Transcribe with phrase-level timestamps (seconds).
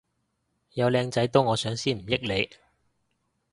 [0.71, 2.49] 有靚仔都我上先唔益你